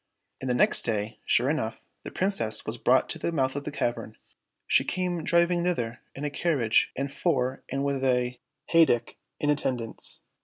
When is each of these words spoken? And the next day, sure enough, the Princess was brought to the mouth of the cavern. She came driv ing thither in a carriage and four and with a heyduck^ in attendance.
And 0.41 0.49
the 0.49 0.55
next 0.55 0.81
day, 0.81 1.19
sure 1.27 1.47
enough, 1.47 1.83
the 2.03 2.09
Princess 2.09 2.65
was 2.65 2.79
brought 2.79 3.07
to 3.09 3.19
the 3.19 3.31
mouth 3.31 3.55
of 3.55 3.65
the 3.65 3.71
cavern. 3.71 4.17
She 4.65 4.83
came 4.83 5.23
driv 5.23 5.51
ing 5.51 5.63
thither 5.63 5.99
in 6.15 6.25
a 6.25 6.31
carriage 6.31 6.91
and 6.95 7.13
four 7.13 7.61
and 7.69 7.83
with 7.85 8.03
a 8.03 8.39
heyduck^ 8.73 9.13
in 9.39 9.51
attendance. 9.51 10.21